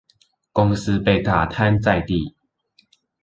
[0.51, 2.35] 公司被打癱在地